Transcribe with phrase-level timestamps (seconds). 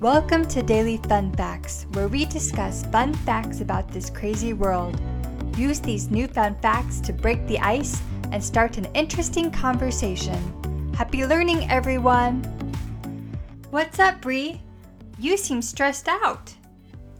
[0.00, 4.98] Welcome to Daily Fun Facts, where we discuss fun facts about this crazy world.
[5.58, 8.00] Use these newfound facts to break the ice
[8.32, 10.94] and start an interesting conversation.
[10.96, 12.42] Happy learning, everyone!
[13.68, 14.62] What's up, Bree?
[15.18, 16.54] You seem stressed out.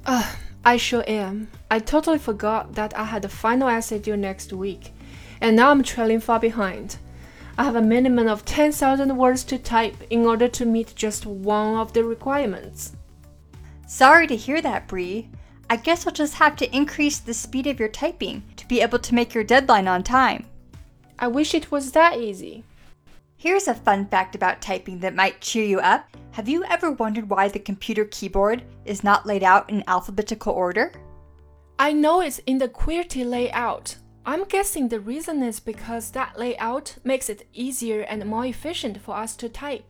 [0.06, 1.48] Ugh, I sure am.
[1.70, 4.94] I totally forgot that I had a final essay due next week,
[5.42, 6.96] and now I'm trailing far behind.
[7.58, 11.76] I have a minimum of 10,000 words to type in order to meet just one
[11.76, 12.96] of the requirements.
[13.86, 15.28] Sorry to hear that, Bree.
[15.68, 18.98] I guess I'll just have to increase the speed of your typing to be able
[18.98, 20.46] to make your deadline on time.
[21.18, 22.64] I wish it was that easy.
[23.36, 26.16] Here's a fun fact about typing that might cheer you up.
[26.32, 30.92] Have you ever wondered why the computer keyboard is not laid out in alphabetical order?
[31.78, 36.96] I know it's in the QWERTY layout, I'm guessing the reason is because that layout
[37.04, 39.84] makes it easier and more efficient for us to type.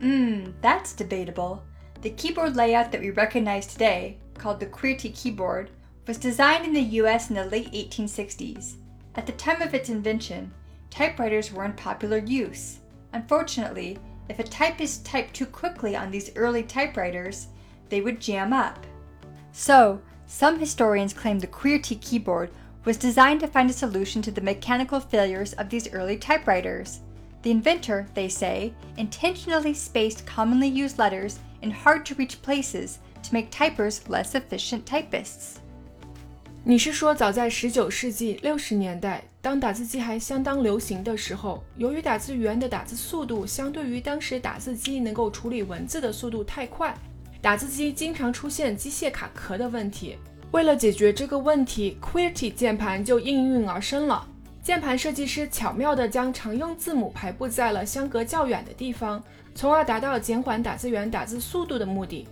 [0.00, 1.62] Mmm, that's debatable.
[2.00, 5.70] The keyboard layout that we recognize today, called the QWERTY keyboard,
[6.08, 8.74] was designed in the US in the late 1860s.
[9.14, 10.52] At the time of its invention,
[10.90, 12.80] typewriters were in popular use.
[13.12, 13.98] Unfortunately,
[14.28, 17.46] if a typist typed too quickly on these early typewriters,
[17.88, 18.84] they would jam up.
[19.52, 22.50] So, some historians claim the QWERTY keyboard
[22.85, 26.99] was designed to find a solution to the mechanical failures of these early typewriters.
[27.43, 33.33] The inventor, they say, intentionally spaced commonly used letters in hard to reach places to
[33.33, 35.57] make typers less efficient typists.
[36.63, 46.93] 你是说，早在十九世纪六十年代，当打字机还相当流行的时候，由于打字员的打字速度相对于当时打字机能够处理文字的速度太快，
[47.41, 50.17] 打字机经常出现机械卡壳的问题。
[50.51, 54.27] 为了解决这个问题，QWERTY 键盘就应运而生了。
[54.63, 59.23] 键盘设计师巧妙地将常用字母排布在了相隔较远的地方，
[59.55, 62.27] 从而达到减缓打字员打字速度的目的。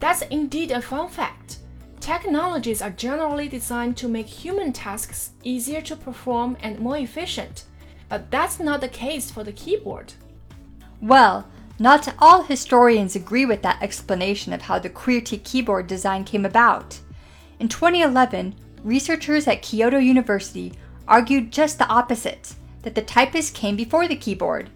[0.00, 1.58] That's indeed a fun fact.
[2.00, 7.62] Technologies are generally designed to make human tasks easier to perform and more efficient,
[8.08, 10.12] but that's not the case for the keyboard.
[11.00, 11.44] Well,
[11.78, 16.98] not all historians agree with that explanation of how the QWERTY keyboard design came about.
[17.59, 18.53] In 2011,
[18.83, 20.73] researchers at Kyoto University
[21.07, 22.53] argued just the opposite
[22.83, 24.69] that the typist came before the keyboard.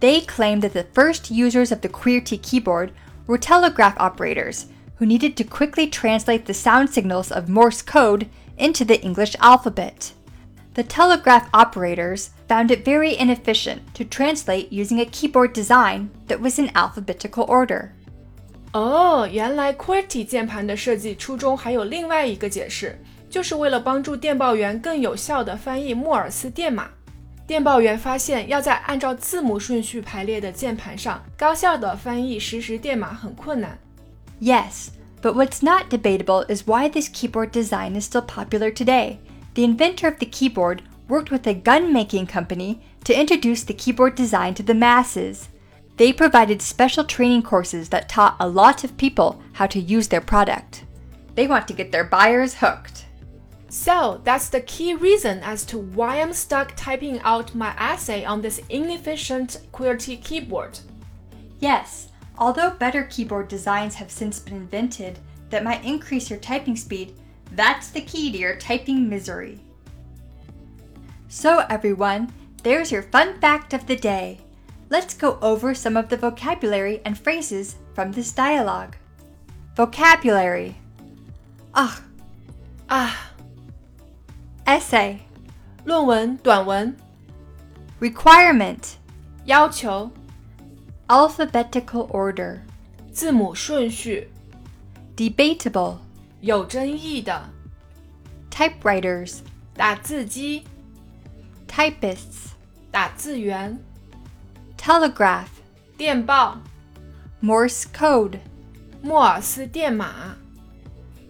[0.00, 2.92] They claimed that the first users of the QWERTY keyboard
[3.26, 4.66] were telegraph operators
[4.96, 10.12] who needed to quickly translate the sound signals of Morse code into the English alphabet.
[10.74, 16.58] The telegraph operators found it very inefficient to translate using a keyboard design that was
[16.58, 17.92] in alphabetical order.
[18.75, 22.97] 哦，原来 QWERTY 键盘的设计初衷还有另外一个解释，
[23.29, 26.89] 就是为了帮助电报员更有效地翻译莫尔斯电码。
[27.45, 33.77] 电报员发现要在按照字母顺序排列的键盘上高效地翻译实时电码很困难。
[34.39, 34.87] Yes,
[35.21, 39.17] but what's not debatable is why this keyboard design is still popular today.
[39.53, 40.79] The inventor of the keyboard
[41.09, 45.49] worked with a gun making company to introduce the keyboard design to the masses.
[45.96, 50.20] They provided special training courses that taught a lot of people how to use their
[50.20, 50.84] product.
[51.34, 53.06] They want to get their buyers hooked.
[53.68, 58.40] So that's the key reason as to why I'm stuck typing out my essay on
[58.40, 60.78] this inefficient QWERTY keyboard.
[61.58, 62.08] Yes,
[62.38, 65.18] although better keyboard designs have since been invented
[65.50, 67.14] that might increase your typing speed,
[67.52, 69.60] that's the key to your typing misery.
[71.28, 72.32] So, everyone,
[72.62, 74.40] there's your fun fact of the day
[74.89, 78.95] let's go over some of the vocabulary and phrases from this dialogue.
[79.75, 80.75] Vocabulary
[81.73, 82.01] Ah,
[82.89, 83.31] ah.
[84.65, 85.19] Essay
[85.85, 86.95] 论文、短文
[87.99, 88.95] Requirement
[89.45, 90.11] 要求
[91.07, 92.59] Alphabetical order
[93.11, 94.29] 字母顺序
[95.15, 95.97] Debatable
[96.41, 97.49] 有争议的
[98.51, 99.39] Typewriters
[99.73, 100.65] 打字机
[101.67, 102.51] Typists
[102.91, 103.79] 打字员
[104.85, 105.47] Telegraph
[105.97, 106.57] 电报
[107.41, 108.39] Morse code
[109.01, 110.35] 莫尔斯电码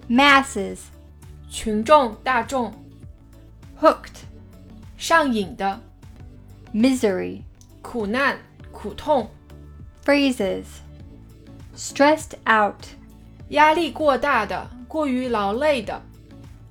[0.10, 0.80] Masses
[1.50, 2.74] 群众大众
[3.80, 4.24] Hooked
[4.98, 5.82] 上瘾的
[6.74, 7.42] Misery
[7.82, 8.38] 苦难
[8.72, 9.30] 苦痛
[10.06, 10.66] Phrases
[11.76, 12.86] Stressed out
[13.50, 16.02] 压力过大的过于劳累的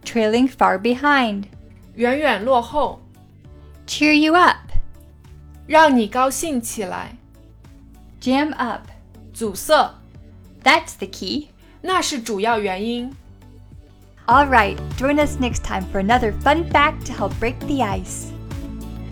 [0.04, 1.44] Trailing far behind
[1.94, 3.02] 远远落后
[3.87, 4.63] Cheer you up
[5.66, 7.16] 让你高兴起来
[8.20, 8.82] Jam up
[9.32, 9.94] 阻塞
[10.62, 11.48] That's the key
[11.81, 13.12] 那是主要原因
[14.26, 18.26] Alright, join us next time for another fun fact to help break the ice.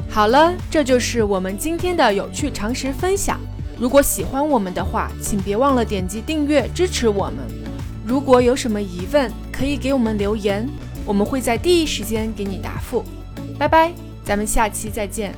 [0.08, 3.40] 好了，这就是我们今天的有趣常识分享。
[3.78, 7.38] 如果喜欢我们的话，请别忘了点击订阅支持我们。
[8.06, 10.69] 如果有什么疑问，可以给我们留言，
[11.04, 13.04] 我们会在第一时间给你答复。
[13.58, 13.92] 拜拜，
[14.25, 15.34] 咱们下期再见。